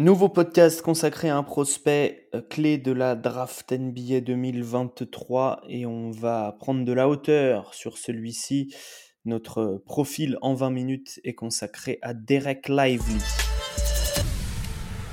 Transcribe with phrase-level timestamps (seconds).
[0.00, 6.10] Nouveau podcast consacré à un prospect euh, clé de la draft NBA 2023 et on
[6.10, 8.74] va prendre de la hauteur sur celui-ci.
[9.26, 13.20] Notre profil en 20 minutes est consacré à Derek Lively.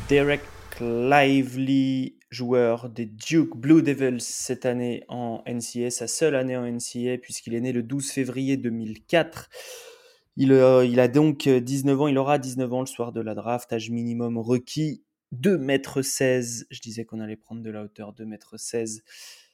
[0.08, 0.39] Derek
[0.80, 7.18] Lively, joueur des Duke Blue Devils cette année en NCA, sa seule année en NCA
[7.22, 9.50] puisqu'il est né le 12 février 2004.
[10.40, 13.34] Il, euh, il, a donc 19 ans, il aura 19 ans le soir de la
[13.34, 16.68] draft, âge minimum requis 2 m 16.
[16.70, 19.04] Je disais qu'on allait prendre de la hauteur 2 m 16.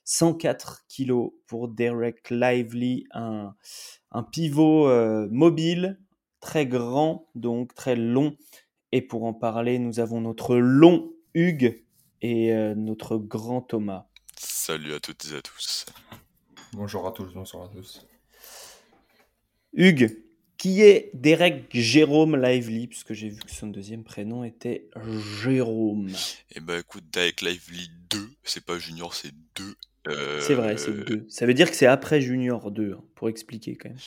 [0.05, 3.55] 104 kg pour Derek Lively, un,
[4.12, 6.00] un pivot euh, mobile,
[6.41, 8.36] très grand, donc très long.
[8.91, 11.82] Et pour en parler, nous avons notre long Hugues
[12.22, 14.08] et euh, notre grand Thomas.
[14.38, 15.86] Salut à toutes et à tous.
[16.74, 18.05] Bonjour à tous, bonsoir à tous.
[19.74, 20.23] Hugues,
[20.63, 24.88] qui est Derek Jérôme Lively, puisque j'ai vu que son deuxième prénom était
[25.44, 26.09] Jérôme.
[26.55, 29.76] Eh ben écoute, Derek Lively 2, c'est pas Junior, c'est 2.
[30.40, 31.26] C'est vrai, c'est 2.
[31.27, 33.98] Ça veut dire que c'est après Junior 2, hein, pour expliquer quand même.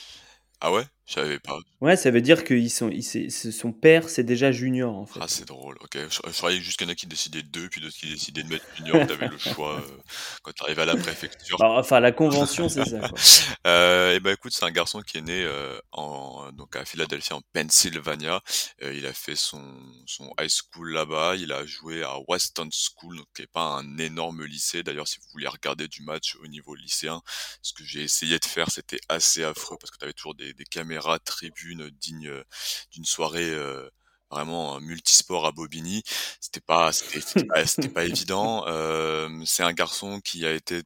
[0.59, 0.81] Ah ouais?
[1.07, 1.57] Je savais pas.
[1.79, 2.91] Ouais, ça veut dire que sont,
[3.31, 5.19] son père, c'est déjà junior en fait.
[5.21, 5.97] Ah, c'est drôle, ok.
[6.09, 8.43] Je, croyais juste qu'il y en a qui décidaient de deux, puis d'autres qui décidaient
[8.43, 9.07] de mettre junior.
[9.07, 10.01] T'avais le choix euh,
[10.43, 11.57] quand t'arrivais à la préfecture.
[11.59, 13.09] Bah, enfin, la convention, c'est ça.
[13.67, 17.31] euh, et ben écoute, c'est un garçon qui est né euh, en, donc à Philadelphie,
[17.31, 18.41] en Pennsylvania.
[18.83, 19.63] Euh, il a fait son,
[20.07, 21.35] son high school là-bas.
[21.37, 24.83] Il a joué à Weston School, donc qui est pas un énorme lycée.
[24.83, 27.21] D'ailleurs, si vous voulez regarder du match au niveau lycéen,
[27.61, 30.65] ce que j'ai essayé de faire, c'était assez affreux parce que t'avais toujours des, des
[30.65, 32.43] caméras tribunes dignes
[32.91, 33.89] d'une soirée euh,
[34.29, 36.03] vraiment multisport à Bobigny.
[36.39, 38.65] C'était pas, c'était pas, pas, évident.
[38.67, 40.81] Euh, c'est un garçon qui a été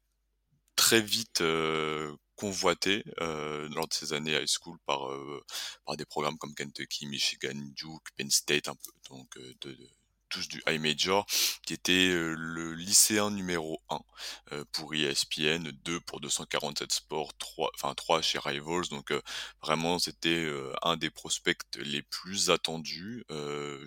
[0.76, 5.10] très vite euh, convoité euh, lors de ses années high school par
[5.86, 9.90] par des programmes comme Kentucky, Michigan, Duke, Penn State, un peu donc de, de
[10.32, 11.26] tous du high major,
[11.66, 14.00] qui était le lycéen numéro 1
[14.54, 18.88] euh, pour ESPN, 2 pour 247 Sports, 3, enfin 3 chez Rivals.
[18.90, 19.14] Donc
[19.62, 20.48] vraiment, c'était
[20.82, 23.26] un des prospects les plus attendus.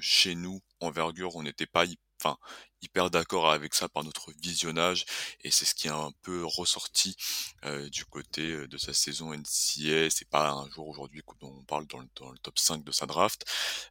[0.01, 1.85] chez nous, envergure, on n'était pas
[2.21, 2.37] enfin
[2.85, 5.07] hyper d'accord avec ça par notre visionnage
[5.43, 7.17] et c'est ce qui est un peu ressorti
[7.65, 10.11] euh, du côté euh, de sa saison NCA.
[10.11, 12.93] C'est pas un jour aujourd'hui dont on parle dans le, dans le, top 5 de
[12.93, 13.45] sa draft.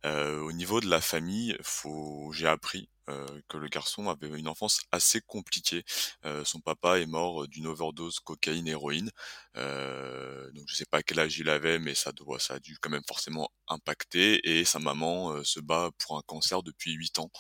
[0.06, 1.58] Euh, au niveau de la famille,
[2.32, 2.90] j'ai appris
[3.50, 5.84] que le garçon avait une enfance assez compliquée.
[6.46, 9.12] Son papa est mort d'une overdose cocaïne héroïne.
[9.58, 12.78] Euh, donc je sais pas quel âge il avait, mais ça doit, ça a dû
[12.80, 14.40] quand même forcément impacter.
[14.50, 17.32] Et sa maman se bat pour un cancer depuis 8 ans.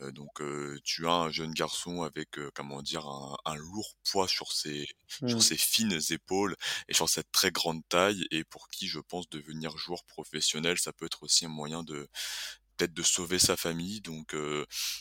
[0.00, 0.42] donc
[0.82, 5.38] tu as un jeune garçon avec comment dire un, un, lourd poids sur ses sur
[5.38, 5.40] mmh.
[5.40, 6.56] ses fines épaules
[6.88, 10.92] et sur cette très grande taille et pour qui je pense devenir joueur professionnel ça
[10.92, 12.08] peut être aussi un moyen de
[12.76, 14.00] peut-être de sauver sa famille.
[14.00, 14.34] Donc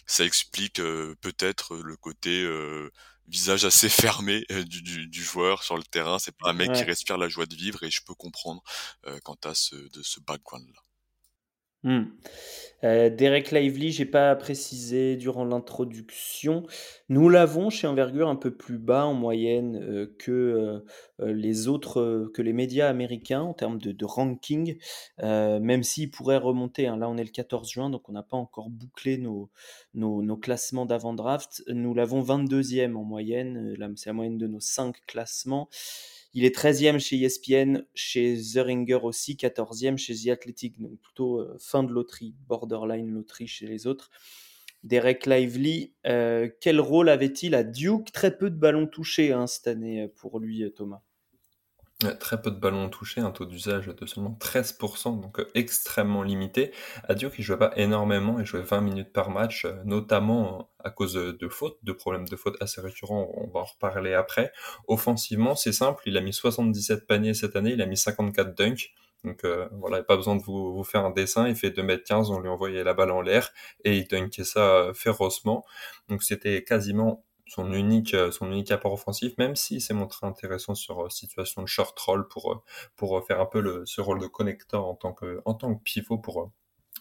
[0.05, 2.47] ça explique peut-être le côté
[3.27, 6.19] visage assez fermé du, du, joueur sur le terrain.
[6.19, 8.61] C'est pas un mec qui respire la joie de vivre et je peux comprendre
[9.23, 10.67] quant à ce, de ce background
[11.83, 12.03] Mmh.
[12.83, 16.63] Euh, Derek Lively, j'ai pas précisé durant l'introduction.
[17.07, 20.83] Nous l'avons chez Envergure un peu plus bas en moyenne euh, que
[21.21, 24.77] euh, les autres, que les médias américains en termes de, ranking,
[25.21, 26.87] même s'il pourrait remonter.
[26.87, 26.97] Hein.
[26.97, 29.49] Là, on est le 14 juin, donc on n'a pas encore bouclé nos,
[29.93, 31.63] nos, classements d'avant-draft.
[31.67, 33.75] Nous l'avons 22e en moyenne.
[33.95, 35.69] C'est la moyenne de nos 5 classements.
[36.33, 41.55] Il est 13e chez ESPN, chez The aussi, 14e chez The Athletic, donc plutôt euh,
[41.59, 44.09] fin de loterie, borderline loterie chez les autres.
[44.83, 48.11] Derek Lively, euh, quel rôle avait-il à Duke?
[48.11, 51.03] Très peu de ballons touchés hein, cette année pour lui, Thomas.
[52.19, 56.71] Très peu de ballons touchés, un taux d'usage de seulement 13%, donc euh, extrêmement limité.
[57.09, 61.13] Duke, il jouait pas énormément, il jouait 20 minutes par match, euh, notamment à cause
[61.13, 64.51] de fautes, de problèmes de fautes assez récurrents, on va en reparler après.
[64.87, 68.91] Offensivement, c'est simple, il a mis 77 paniers cette année, il a mis 54 dunks,
[69.23, 72.39] donc euh, voilà, pas besoin de vous, vous, faire un dessin, il fait 2m15, on
[72.39, 73.51] lui envoyait la balle en l'air
[73.85, 75.63] et il dunkait ça férocement.
[76.09, 80.73] Donc c'était quasiment son unique, euh, son unique apport offensif, même s'il s'est montré intéressant
[80.73, 82.63] sur euh, situation de short roll pour,
[83.01, 86.51] euh, faire un peu ce rôle de connecteur en tant que, en pivot pour,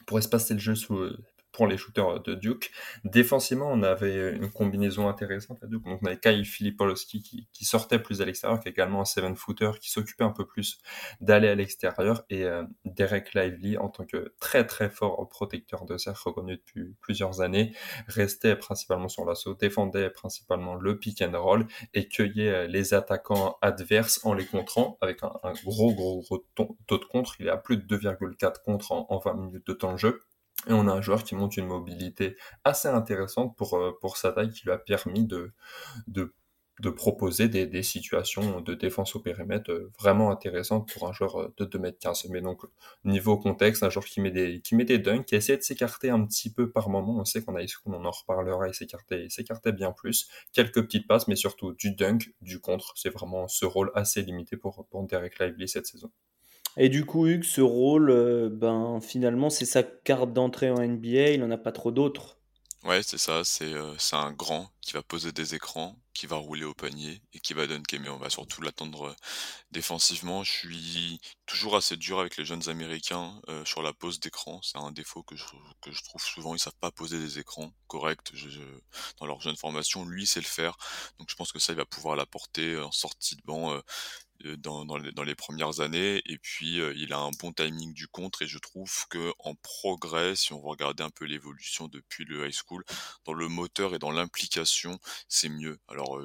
[0.07, 1.11] pour espacer le jeu sous,
[1.53, 2.71] pour les shooters de Duke.
[3.05, 5.85] Défensivement, on avait une combinaison intéressante à Duke.
[5.85, 9.05] Donc, on avait Kai Filipowski qui, qui sortait plus à l'extérieur, qui est également un
[9.05, 10.81] seven footer, qui s'occupait un peu plus
[11.21, 15.97] d'aller à l'extérieur, et euh, Derek Lively en tant que très très fort protecteur de
[15.99, 17.75] cercle reconnu depuis plusieurs années,
[18.07, 23.57] restait principalement sur l'assaut, défendait principalement le pick and roll et cueillait euh, les attaquants
[23.63, 27.37] adverses en les contrant avec un, gros gros gros taux de contre.
[27.41, 30.23] Il est à plus de 2,4 contre en, en 20 minutes de temps de jeu
[30.69, 34.51] Et on a un joueur qui monte une mobilité assez intéressante pour, euh, sa taille,
[34.51, 35.53] qui lui a permis de,
[36.97, 41.65] proposer des, situations de défense au périmètre euh, vraiment intéressantes pour un joueur euh, de
[41.65, 42.29] 2m15.
[42.31, 42.63] Mais donc,
[43.05, 46.11] niveau contexte, un joueur qui met des, qui met des dunks, qui essaie de s'écarter
[46.11, 47.19] un petit peu par moment.
[47.19, 50.29] On sait qu'on a on en reparlera, il s'écartait, s'écartait bien plus.
[50.53, 52.93] Quelques petites passes, mais surtout du dunk, du contre.
[52.97, 56.11] C'est vraiment ce rôle assez limité pour, pour Derek Lively cette saison.
[56.77, 61.31] Et du coup, Hugues, ce rôle, euh, ben, finalement, c'est sa carte d'entrée en NBA,
[61.31, 62.39] il n'en a pas trop d'autres.
[62.85, 66.35] Ouais, c'est ça, c'est euh, c'est un grand qui va poser des écrans, qui va
[66.35, 69.15] rouler au panier et qui va dunker, mais on va surtout l'attendre euh,
[69.71, 70.43] défensivement.
[70.43, 74.61] Je suis toujours assez dur avec les jeunes américains sur la pose d'écran.
[74.63, 75.45] C'est un défaut que je,
[76.03, 76.57] trouve souvent.
[76.57, 78.33] Ils savent pas poser des écrans corrects
[79.21, 80.05] dans leur jeune formation.
[80.05, 80.77] Lui, sait le faire.
[81.19, 83.81] Donc je pense que ça, il va pouvoir l'apporter en sortie de banc
[84.59, 86.23] dans, dans, les, premières années.
[86.27, 88.43] Et puis, il a un bon timing du contre.
[88.43, 92.55] Et je trouve que en progrès, si on veut un peu l'évolution depuis le high
[92.55, 92.85] school,
[93.25, 94.99] dans le moteur et dans l'implication,
[95.29, 95.79] c'est mieux.
[95.89, 96.21] Alors,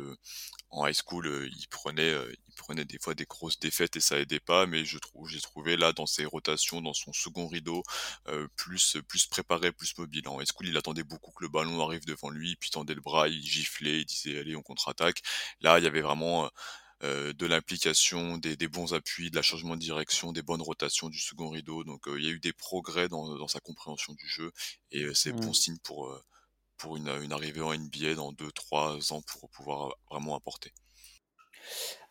[0.69, 2.13] en high school, il prenait,
[2.47, 4.65] il prenait des fois des grosses défaites et ça aidait pas.
[4.65, 7.83] Mais je trouve, j'ai trouvé là dans ses rotations, dans son second rideau,
[8.55, 10.27] plus, plus préparé, plus mobile.
[10.27, 13.01] En high school, il attendait beaucoup que le ballon arrive devant lui, puis tendait le
[13.01, 15.21] bras, il giflait, il disait allez, on contre-attaque.
[15.61, 16.49] Là, il y avait vraiment
[17.03, 21.09] euh, de l'implication, des, des, bons appuis, de la changement de direction, des bonnes rotations
[21.09, 21.83] du second rideau.
[21.83, 24.51] Donc euh, il y a eu des progrès dans, dans sa compréhension du jeu
[24.91, 25.39] et euh, c'est mmh.
[25.39, 26.23] bon signe pour, euh,
[26.77, 30.73] pour une, une, arrivée en NBA dans 2-3 ans pour pouvoir vraiment apporter.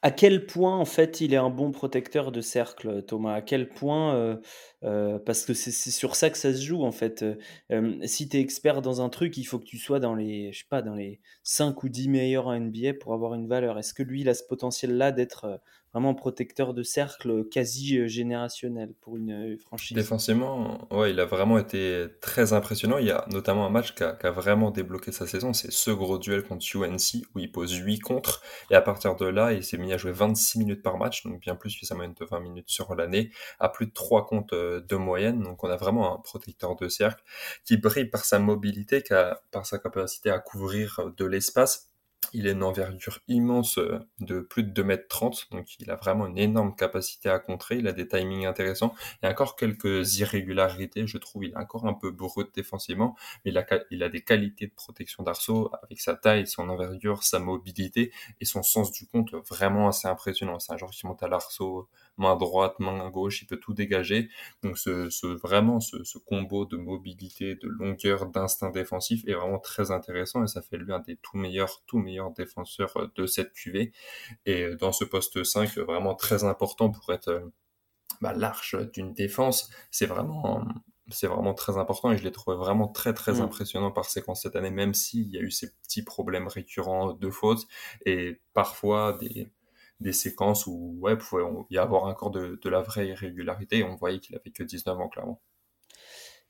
[0.03, 3.35] À quel point, en fait, il est un bon protecteur de cercle, Thomas?
[3.35, 4.41] À quel point, heu
[4.85, 7.25] heu, parce que c'est sur ça que ça se joue, en fait,
[7.71, 10.53] heu, si tu es expert dans un truc, il faut que tu sois dans les
[10.53, 13.79] je sais pas, dans les 5 ou 10 meilleurs en NBA pour avoir une valeur.
[13.79, 15.61] Est-ce que lui, il a ce potentiel-là d'être,
[15.93, 19.97] vraiment protecteur de cercle, quasi, générationnel pour une, franchise?
[19.97, 22.99] Défensivement, ouais, il a vraiment été très impressionnant.
[22.99, 25.73] Il y a notamment un match qui a qui a vraiment débloqué sa saison, c'est
[25.73, 29.53] ce gros duel contre UNC où il pose 8 contre et à partir de là,
[29.55, 32.15] il s'est mis à jouer 26 minutes par match, donc bien plus que sa moyenne
[32.19, 35.43] de 20 minutes sur l'année, à plus de 3 comptes de moyenne.
[35.43, 37.23] Donc on a vraiment un protecteur de cercle
[37.65, 39.03] qui brille par sa mobilité,
[39.51, 41.91] par sa capacité à couvrir de l'espace
[42.37, 46.37] il a une envergure immense euh, de plus de 2m30, donc il a vraiment une
[46.37, 48.95] énorme capacité à contrer, il a des timings intéressants.
[49.23, 53.17] Il y a encore quelques irrégularités, je trouve, il est encore un peu brut défensivement,
[53.45, 57.23] mais il a, il a des qualités de protection d'arceau avec sa taille, son envergure,
[57.23, 60.59] sa mobilité et son sens du compte vraiment assez impressionnant.
[60.59, 64.29] C'est un genre qui monte à l'arceau main droite, main gauche, il peut tout dégager.
[64.63, 69.59] Donc ce, ce vraiment ce, ce, combo de mobilité, de longueur, d'instinct défensif est vraiment
[69.59, 73.27] très intéressant et ça fait lui un des tout meilleurs, tout meilleurs défenseurs euh, de
[73.27, 73.93] cette QV.
[74.47, 77.41] Et euh, dans ce poste 5, vraiment très important pour être euh,
[78.21, 80.67] bah, l'arche d'une défense, c'est vraiment
[81.11, 83.43] c'est vraiment très important et je l'ai trouvé vraiment très très mmh.
[83.43, 87.31] impressionnant par séquence cette année, même s'il y a eu ces petits problèmes récurrents de
[87.31, 87.67] fautes
[88.05, 89.49] et parfois des,
[90.01, 93.97] des séquences où ouais, pouvait y avoir encore de, de la vraie irrégularité et on
[93.97, 95.41] voyait qu'il avait que 19 ans clairement.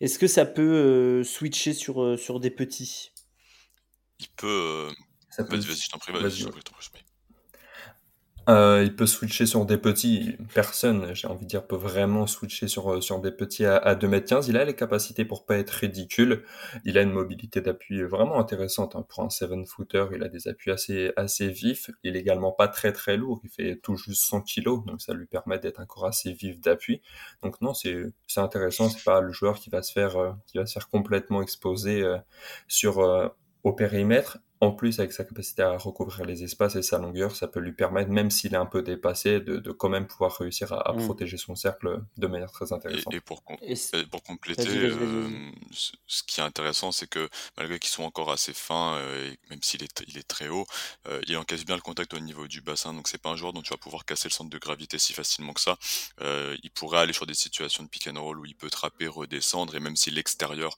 [0.00, 3.12] Est-ce que ça peut euh, switcher sur, euh, sur des petits?
[4.18, 4.90] Il peut.
[4.90, 4.92] Euh...
[5.38, 6.50] Vas-y, vas-y, je t'en prie, vas-y, vas
[8.48, 10.36] euh, il peut switcher sur des petits.
[10.54, 13.94] Personne, j'ai envie de dire, peut vraiment switcher sur, euh, sur des petits à, à
[13.96, 14.46] 2m15.
[14.48, 16.44] Il a les capacités pour pas être ridicule.
[16.84, 18.94] Il a une mobilité d'appui vraiment intéressante.
[18.94, 19.04] Hein.
[19.08, 21.90] Pour un 7-footer, il a des appuis assez, assez vifs.
[22.04, 23.40] Il est également pas très très lourd.
[23.42, 24.84] Il fait tout juste 100 kg.
[24.86, 27.02] Donc ça lui permet d'être encore assez vif d'appui.
[27.42, 27.96] Donc non, c'est,
[28.36, 28.88] intéressant.
[28.88, 32.04] C'est pas le joueur qui va se faire, euh, qui va se faire complètement exposer
[32.68, 32.98] sur,
[33.64, 34.38] au périmètre.
[34.66, 37.72] En plus, avec sa capacité à recouvrir les espaces et sa longueur, ça peut lui
[37.72, 40.92] permettre, même s'il est un peu dépassé, de, de quand même pouvoir réussir à, à
[40.92, 41.04] mmh.
[41.04, 43.14] protéger son cercle de manière très intéressante.
[43.14, 43.76] Et, et pour, com et
[44.10, 45.50] pour, compléter, vas -y, vas -y, vas -y.
[45.50, 45.52] Euh,
[46.16, 49.62] ce qui est intéressant, c'est que malgré qu'ils sont encore assez fins, euh, et même
[49.62, 50.66] s'il est, il est très haut,
[51.06, 52.92] euh, il encaisse bien le contact au niveau du bassin.
[52.92, 55.12] Donc c'est pas un joueur dont tu vas pouvoir casser le centre de gravité si
[55.12, 55.76] facilement que ça.
[56.22, 59.06] Euh, il pourrait aller sur des situations de pick and roll où il peut trapper,
[59.06, 60.76] redescendre, et même si l'extérieur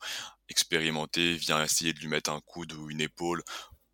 [0.51, 3.43] expérimenté vient essayer de lui mettre un coude ou une épaule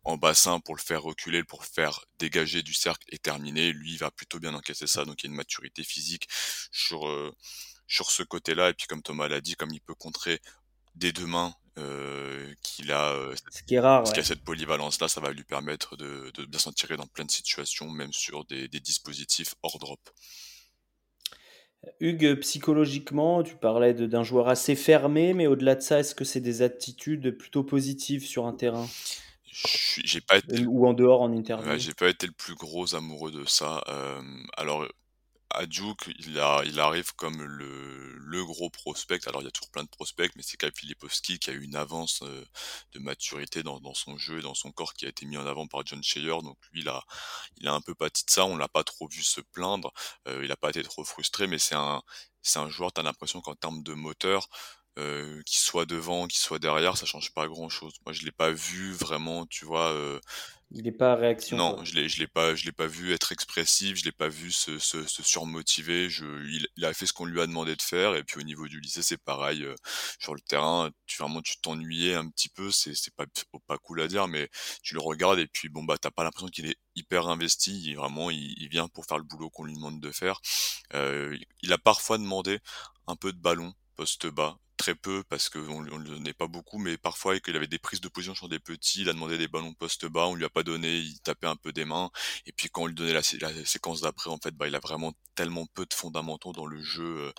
[0.05, 3.73] en bassin pour le faire reculer, pour le faire dégager du cercle et terminer.
[3.73, 6.27] Lui, il va plutôt bien encaisser ça, donc il y a une maturité physique
[6.71, 7.35] sur, euh,
[7.87, 8.69] sur ce côté-là.
[8.69, 10.39] Et puis comme Thomas l'a dit, comme il peut contrer
[10.93, 14.13] des deux mains, euh, qu'il a, euh, ce qui est rare, parce ouais.
[14.13, 17.25] qu'il a cette polyvalence-là, ça va lui permettre de, de bien s'en tirer dans plein
[17.25, 19.99] de situations, même sur des, des dispositifs hors drop.
[21.99, 26.39] Hugues, psychologiquement, tu parlais d'un joueur assez fermé, mais au-delà de ça, est-ce que c'est
[26.39, 28.87] des attitudes plutôt positives sur un terrain?
[30.03, 32.95] J'ai pas été ou en dehors en interview ouais, j'ai pas été le plus gros
[32.95, 34.21] amoureux de ça euh,
[34.57, 34.85] alors
[35.63, 39.27] Duke, il, a, il arrive comme le, le gros prospect.
[39.27, 41.63] Alors, il y a toujours plein de prospects, mais c'est Kai Filipowski qui a eu
[41.63, 42.43] une avance euh,
[42.93, 45.45] de maturité dans, dans, son jeu et dans son corps qui a été mis en
[45.47, 46.41] avant par John Shayer.
[46.43, 47.03] Donc, lui, il a,
[47.57, 48.45] il a un peu pâti de ça.
[48.45, 49.93] On l'a pas trop vu se plaindre.
[50.27, 52.01] Euh, il a pas été trop frustré, mais c'est un,
[52.41, 54.47] c'est un joueur, tu as l'impression qu'en termes de moteur,
[54.97, 57.93] euh, qu'il soit devant, qu'il soit derrière, ça change pas grand chose.
[58.05, 59.91] Moi, je l'ai pas vu vraiment, tu vois.
[59.91, 60.19] Euh...
[60.71, 61.57] Il n'est pas à réaction.
[61.57, 64.29] Non, je l'ai, je l'ai pas, je l'ai pas vu être expressif, je l'ai pas
[64.29, 66.09] vu se, se, se surmotiver.
[66.09, 68.43] Je, il, il, a fait ce qu'on lui a demandé de faire, et puis au
[68.43, 69.63] niveau du lycée, c'est pareil.
[69.63, 69.75] Euh,
[70.19, 72.71] sur le terrain, tu vraiment, tu t'ennuyais un petit peu.
[72.71, 73.25] C'est, c'est pas,
[73.67, 74.49] pas cool à dire, mais
[74.81, 77.79] tu le regardes et puis bon bah, t'as pas l'impression qu'il est hyper investi.
[77.83, 80.39] Il, vraiment, il, il, vient pour faire le boulot qu'on lui demande de faire.
[80.93, 82.59] Euh, il a parfois demandé
[83.07, 86.77] un peu de ballon poste bas très peu parce qu'on ne lui donnait pas beaucoup,
[86.77, 89.47] mais parfois qu'il avait des prises de position sur des petits, il a demandé des
[89.47, 92.09] ballons poste bas, on lui a pas donné, il tapait un peu des mains,
[92.45, 95.13] et puis quand on lui donnait la, séquence d'après, en fait, bah, il a vraiment
[95.35, 97.33] tellement peu de fondamentaux dans le jeu euh,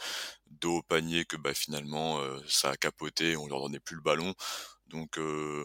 [0.50, 4.02] dos au panier que bah, finalement euh, ça a capoté, on lui donnait plus le
[4.02, 4.34] ballon,
[4.88, 5.64] donc euh,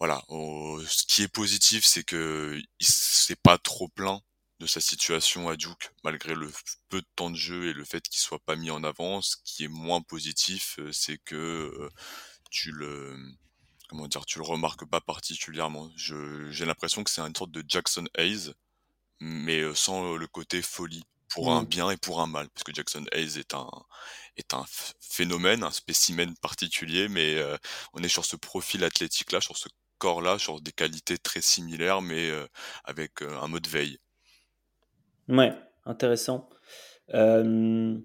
[0.00, 0.22] voilà.
[0.28, 4.20] ce qui est positif, c'est que il s'est pas trop plein
[4.60, 6.50] de sa situation à Duke, malgré le
[6.88, 9.22] peu de temps de jeu et le fait qu'il soit pas mis en avant.
[9.22, 11.90] Ce qui est moins positif, euh, c'est que euh,
[12.50, 13.16] tu le
[13.88, 15.90] comment dire, tu le remarques pas particulièrement.
[15.96, 18.52] j'ai l'impression que c'est une sorte de Jackson Hayes,
[19.20, 21.66] mais euh, sans le côté folie pour un mmh.
[21.66, 23.68] bien et pour un mal, parce que Jackson Hayes est un
[24.36, 24.64] est un
[25.00, 27.42] phénomène, un spécimen particulier, mais
[27.92, 31.42] on est sur ce profil athlétique là, sur ce corps là, sur des qualités très
[31.42, 32.30] similaires, mais
[32.84, 33.98] avec un mode veille.
[35.28, 35.52] Ouais,
[35.84, 36.48] intéressant.
[37.14, 37.98] Euh,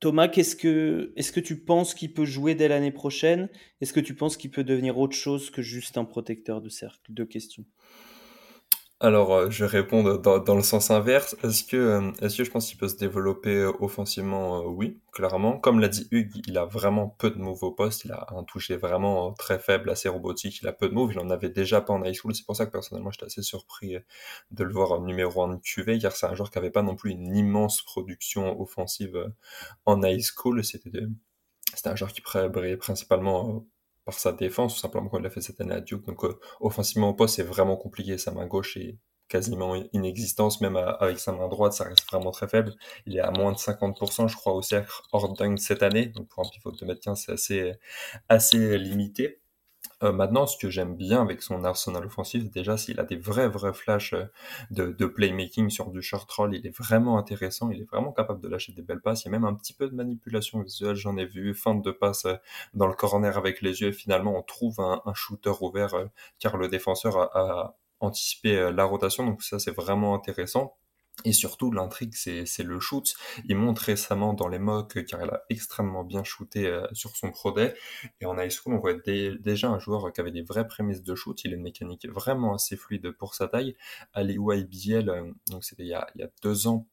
[0.00, 3.48] Thomas, est-ce que tu penses qu'il peut jouer dès l'année prochaine?
[3.80, 7.12] Est-ce que tu penses qu'il peut devenir autre chose que juste un protecteur de cercle?
[7.12, 7.64] Deux questions.
[9.04, 11.36] Alors, euh, je réponds dans, dans, le sens inverse.
[11.44, 14.62] Est-ce que, euh, est-ce que je pense qu'il peut se développer euh, offensivement?
[14.64, 15.58] Oui, clairement.
[15.58, 18.06] Comme l'a dit Hugues, il a vraiment peu de moves au poste.
[18.06, 20.60] Il a un toucher vraiment très faible, assez robotique.
[20.62, 21.12] Il a peu de moves.
[21.12, 22.34] Il en avait déjà pas en high school.
[22.34, 23.98] C'est pour ça que personnellement, j'étais assez surpris
[24.52, 26.96] de le voir numéro 1 de QV, car c'est un joueur qui avait pas non
[26.96, 29.30] plus une immense production offensive
[29.84, 30.64] en high school.
[30.64, 30.90] C'était,
[31.74, 33.66] c'était un joueur qui brillait principalement
[34.04, 36.04] par sa défense, tout simplement il l'a fait cette année à Duke.
[36.06, 38.18] Donc euh, offensivement au poste, c'est vraiment compliqué.
[38.18, 42.48] Sa main gauche est quasiment inexistence, même avec sa main droite, ça reste vraiment très
[42.48, 42.74] faible.
[43.06, 46.06] Il est à moins de 50%, je crois, au cercle hors cette année.
[46.06, 47.72] Donc pour un pivot de mètre 15, c'est assez,
[48.28, 49.40] assez limité.
[50.04, 53.48] Euh, maintenant, ce que j'aime bien avec son arsenal offensif, déjà, s'il a des vrais,
[53.48, 54.26] vrais flashs euh,
[54.70, 58.48] de, playmaking sur du short roll, il est vraiment intéressant, il est vraiment capable de
[58.48, 59.22] lâcher des belles passes.
[59.22, 61.90] Il y a même un petit peu de manipulation visuelle, j'en ai vu, fin de
[61.90, 62.34] passe euh,
[62.74, 63.88] dans le corner avec les yeux.
[63.88, 65.94] Et finalement, on trouve un, shooter ouvert
[66.38, 69.24] car le défenseur a anticipé la rotation.
[69.24, 70.76] Donc ça, c'est vraiment intéressant.
[71.24, 73.14] Et surtout, l'intrigue, c'est le shoot.
[73.48, 77.30] Il montre récemment dans les mocks, car il a extrêmement bien shooté euh, sur son
[77.30, 77.74] pro day.
[78.20, 81.14] Et en high school, on voit déjà un joueur qui avait des vraies prémices de
[81.14, 81.42] shoot.
[81.44, 83.76] Il a une mécanique vraiment assez fluide pour sa taille.
[84.12, 86.86] Ali YBL, euh, donc c'était il, y a deux ans,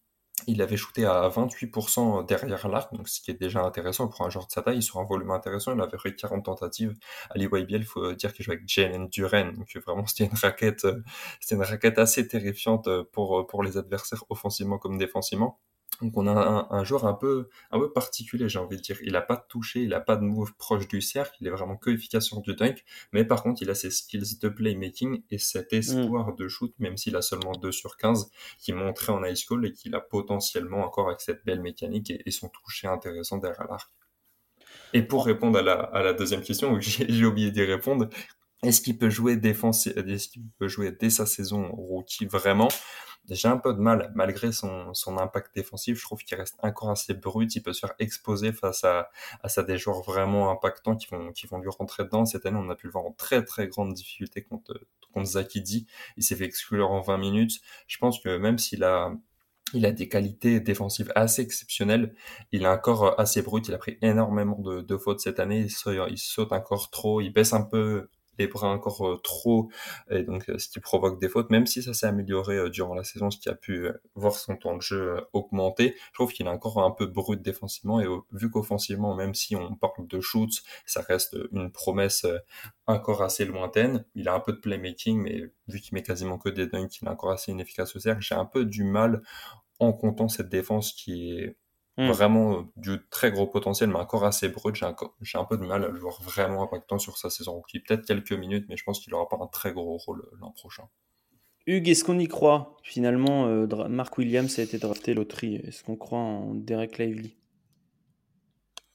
[0.48, 4.30] il avait shooté à 28% derrière l'arc, donc ce qui est déjà intéressant pour un
[4.30, 6.94] joueur de sa taille, sur un volume intéressant, il avait fait 40 tentatives.
[7.30, 10.86] À l'EYBL, il faut dire qu'il jouait avec Jalen Duren, donc vraiment c'était une raquette,
[10.86, 11.04] euh,
[11.40, 15.60] c'était une raquette assez terrifiante pour, pour les adversaires offensivement comme défensivement.
[16.02, 18.98] Donc on a un, un, joueur un peu, un peu particulier, j'ai envie de dire.
[19.04, 21.52] Il n'a pas de toucher, il n'a pas de move proche du cercle, il est
[21.52, 25.24] vraiment que efficace sur du dunk, mais par contre il a ses skills de playmaking
[25.30, 26.36] et cet espoir mm.
[26.36, 29.74] de shoot, même s'il a seulement 2 sur 15, qui montrait en high school et
[29.74, 33.92] qu'il a potentiellement encore avec cette belle mécanique et, son toucher intéressant derrière l'arc.
[34.94, 38.08] Et pour répondre à la, à la deuxième question, j'ai oublié d'y répondre,
[38.64, 42.70] est-ce qu'il peut jouer défensif, est-ce qu'il peut jouer dès sa saison rookie vraiment?
[43.30, 46.90] J'ai un peu de mal, malgré son, son impact défensif, je trouve qu'il reste encore
[46.90, 49.10] assez brut, il peut se faire exposer face à,
[49.44, 52.26] à ça des joueurs vraiment impactants qui vont, qui vont lui rentrer dedans.
[52.26, 54.80] Cette année, on a pu le voir en très très grande difficulté contre,
[55.14, 55.88] contre Zakidi.
[56.18, 57.62] Il s'est fait exclure en 20 minutes.
[57.88, 59.14] Je pense que même s'il a,
[59.74, 62.14] il a des qualités défensives assez exceptionnelles.
[62.52, 63.68] Il est encore assez brut.
[63.68, 65.68] Il a pris énormément de, de fautes cette année.
[65.86, 67.22] Il, il saute encore trop.
[67.22, 69.70] Il baisse un peu les bras encore euh, trop,
[70.10, 72.96] et donc euh, ce qui provoque des fautes, même si ça s'est amélioré euh, durant
[72.96, 76.46] la saison, ce qui a pu voir son temps de jeu augmenter, je trouve qu'il
[76.46, 80.64] est encore un peu brut défensivement, et vu qu'offensivement, même si on parle de shoots,
[80.86, 82.26] ça reste une promesse
[82.88, 86.50] encore assez lointaine, il a un peu de playmaking, mais vu qu'il met quasiment que
[86.50, 89.22] des dunks, il est encore assez inefficace au cercle, j'ai un peu du mal
[89.80, 91.58] en comptant cette défense qui est
[92.02, 92.10] Hmm.
[92.10, 94.76] Vraiment euh, du très gros potentiel, mais encore assez brut.
[94.76, 94.96] J'ai un,
[95.36, 97.80] un, peu de mal à le voir vraiment impactant sur sa saison rookie.
[97.80, 100.52] Peut-être quelques minutes, mais je pense qu'il n'aura pas un très gros rôle euh, l'an
[100.52, 100.88] prochain.
[101.68, 102.76] Hugues, est-ce qu'on y croit?
[102.82, 105.58] Finalement, euh, Mark Williams a été drafté loterie.
[105.58, 107.38] Est-ce qu'on croit en Derek Lively?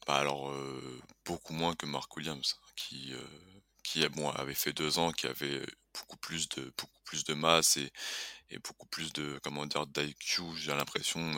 [0.07, 4.99] Bah alors, euh, beaucoup moins que Mark Williams, qui, euh, qui bon, avait fait deux
[4.99, 5.63] ans, qui avait
[5.95, 7.91] beaucoup plus de, beaucoup plus de masse et,
[8.51, 11.33] et beaucoup plus de comment dire d'IQ j'ai l'impression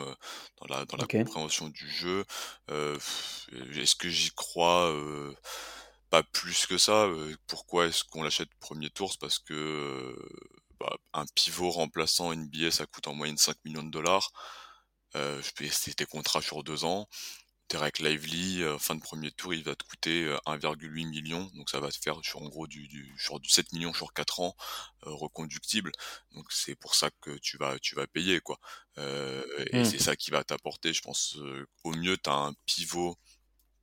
[0.57, 2.23] dans la dans la compréhension du jeu
[2.69, 4.93] est-ce que j'y crois
[6.09, 7.07] pas plus que ça
[7.47, 9.11] pourquoi est-ce qu'on l'achète premier tour?
[9.11, 10.15] C'est parce que
[10.79, 14.31] bah, un pivot remplaçant NBA, ça coûte en moyenne 5 millions de dollars.
[15.15, 17.07] Euh, c'était contrat sur deux ans.
[17.69, 21.79] Derek Lively, fin de premier tour, il va te coûter 1,8 euh, million, donc ça
[21.79, 24.55] va te faire sur en gros du, du, sur du 7 millions sur 4 ans
[25.05, 25.91] euh, reconductible.
[26.33, 28.59] Donc c'est pour ça que tu vas tu vas payer quoi.
[28.97, 29.85] Et mmh.
[29.85, 31.37] c'est ça qui va t'apporter, je pense.
[31.83, 33.17] au mieux, tu as un pivot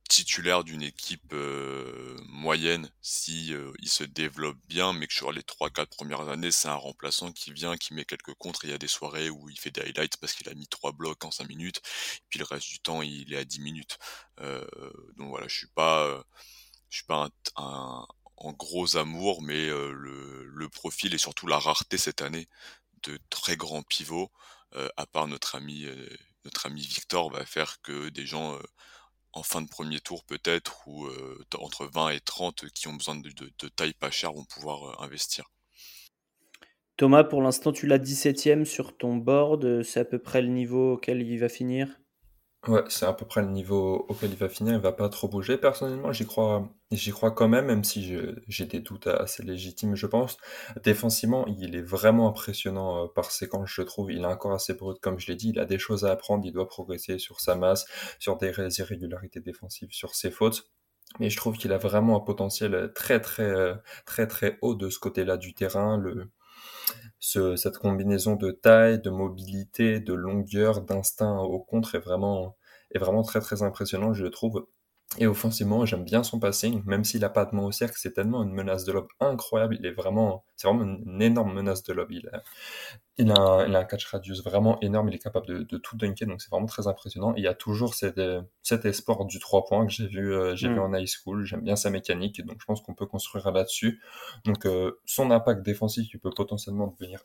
[0.07, 5.41] titulaire d'une équipe euh, moyenne si euh, il se développe bien, mais que sur les
[5.41, 8.65] 3-4 premières années, c'est un remplaçant qui vient, qui met quelques contres.
[8.65, 10.91] Il y a des soirées où il fait des highlights parce qu'il a mis trois
[10.91, 11.81] blocs en 5 minutes,
[12.29, 13.97] puis le reste du temps, il est à 10 minutes.
[14.39, 14.65] Euh,
[15.17, 16.23] donc voilà, je suis pas,
[16.89, 21.97] je suis pas un, en gros amour, mais le, le, profil et surtout la rareté
[21.97, 22.47] cette année
[23.03, 24.31] de très grands pivots,
[24.97, 25.87] à part notre ami,
[26.45, 28.59] notre ami Victor, va faire que des gens
[29.37, 31.07] en fin de premier tour peut-être, ou
[31.59, 33.29] entre 20 et 30 qui ont besoin de,
[33.69, 35.45] taille pas chère vont pouvoir investir?
[36.97, 39.83] Thomas, pour l'instant, tu l'as 17ème sur ton board.
[39.83, 41.99] C'est à peu près le niveau auquel il va finir?
[42.65, 44.73] Ouais, c'est à peu près le niveau auquel il va finir.
[44.73, 45.57] Il va pas trop bouger.
[45.57, 48.13] Personnellement, j'y crois, j'y crois quand même, même si
[48.47, 50.37] j'ai des doutes assez légitimes, je pense.
[50.83, 54.11] Défensivement, il est vraiment impressionnant euh, par séquence, je trouve.
[54.11, 55.49] Il est encore assez brut, comme je l'ai dit.
[55.49, 56.45] Il a des choses à apprendre.
[56.45, 57.85] Il doit progresser sur sa masse,
[58.19, 60.69] sur des irrégularités défensives, sur ses fautes.
[61.19, 64.89] Mais je trouve qu'il a vraiment un potentiel très, très, euh, très, très haut de
[64.89, 66.01] ce côté-là du terrain.
[67.19, 72.57] Ce, cette combinaison de taille, de mobilité, de longueur, d'instinct au contre est vraiment,
[72.91, 74.67] est vraiment très très impressionnant, je le trouve.
[75.19, 78.11] Et offensivement, j'aime bien son passing, même s'il n'a pas de main au cercle, c'est
[78.11, 79.77] tellement une menace de lob incroyable.
[79.79, 82.11] Il est vraiment, c'est vraiment une énorme menace de lob.
[82.11, 82.43] Il a,
[83.17, 85.07] il a, un, il a un catch radius vraiment énorme.
[85.07, 87.33] Il est capable de, de tout dunker, donc c'est vraiment très impressionnant.
[87.37, 88.19] il y a toujours cet,
[88.61, 90.79] cet espoir du 3 points que j'ai vu, euh, j'ai vu mm.
[90.79, 91.45] en high school.
[91.45, 94.01] J'aime bien sa mécanique, donc je pense qu'on peut construire là-dessus.
[94.45, 97.21] Donc euh, son impact défensif, il peut potentiellement devenir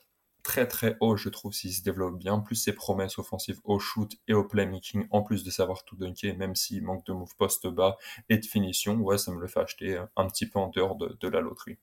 [0.53, 2.39] très très haut, je trouve, s'il se développe bien.
[2.39, 6.37] Plus ses promesses offensives au shoot et au playmaking, en plus de savoir tout dunker,
[6.37, 7.97] même s'il manque de move post bas
[8.29, 11.29] et de finition, ouais, ça me le fait acheter un petit peu en dehors de,
[11.29, 11.79] la loterie.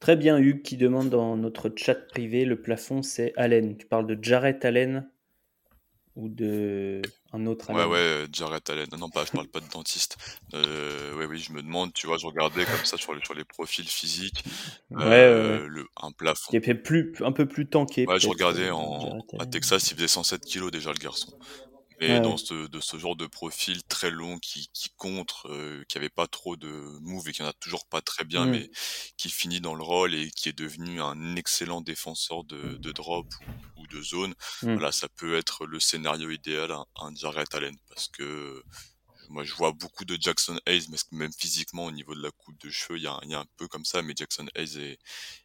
[0.00, 3.76] Très bien, Hugues qui demande dans notre chat privé, le plafond c'est Allen.
[3.76, 5.08] Tu parles de Jarrett Allen
[6.16, 7.00] ou de
[7.32, 8.88] un autre Ouais, ouais, Jarrett Allen.
[8.98, 10.16] Non, pas, je parle pas de dentiste.
[10.54, 13.34] Euh, ouais, oui, je me demande, tu vois, je regardais comme ça sur les, sur
[13.34, 14.44] les profils physiques.
[14.90, 16.50] Ouais, euh, Le, un plafond.
[16.50, 18.06] Qui fait plus, un peu plus tanké.
[18.06, 21.32] Ouais, je regardais euh, en, à Texas, il faisait 107 kilos déjà, le garçon.
[22.00, 25.98] Et dans ce, de ce genre de profil très long qui, qui contre, euh, qui
[25.98, 26.68] avait pas trop de
[27.00, 28.50] move et qui en a toujours pas très bien, mmh.
[28.50, 28.70] mais
[29.16, 33.26] qui finit dans le rôle et qui est devenu un excellent défenseur de, de drop
[33.76, 34.34] ou, de zone.
[34.62, 34.74] Mmh.
[34.74, 38.62] Voilà, ça peut être le scénario idéal, un, un Jarrett Allen, parce que
[39.28, 42.60] moi je vois beaucoup de Jackson Hayes, mais même physiquement au niveau de la coupe
[42.60, 44.98] de cheveux, il y a, y a, un peu comme ça, mais Jackson Hayes est,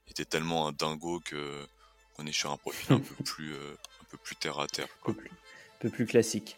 [0.08, 1.66] était tellement un dingo que
[2.14, 4.90] qu'on est sur un profil un peu plus euh, un peu plus terre à terre.
[5.02, 5.16] Quoi
[5.90, 6.56] plus classique.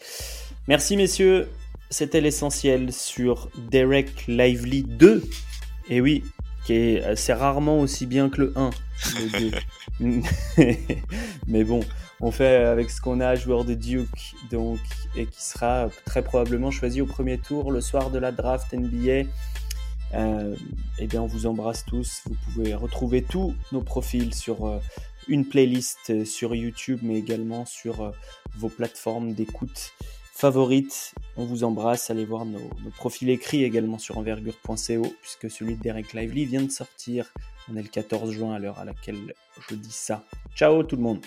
[0.67, 1.47] Merci messieurs,
[1.89, 5.23] c'était l'essentiel sur Derek Lively 2.
[5.89, 6.23] Et oui,
[6.65, 8.69] qui est assez rarement aussi bien que le 1.
[11.47, 11.81] Mais bon,
[12.21, 14.79] on fait avec ce qu'on a, joueur de Duke, donc,
[15.15, 19.29] et qui sera très probablement choisi au premier tour le soir de la draft NBA.
[20.13, 20.55] Euh,
[20.97, 22.21] eh bien, on vous embrasse tous.
[22.25, 24.79] Vous pouvez retrouver tous nos profils sur euh,
[25.27, 28.11] une playlist sur YouTube, mais également sur euh,
[28.55, 29.93] vos plateformes d'écoute
[30.31, 31.13] favorites.
[31.37, 32.09] On vous embrasse.
[32.09, 36.71] Allez voir nos, profils écrits également sur envergure.co, puisque celui de Derek Lively vient de
[36.71, 37.31] sortir.
[37.71, 39.33] On est le 14 juin à l'heure à laquelle
[39.69, 40.23] je dis ça.
[40.55, 41.19] Ciao tout le monde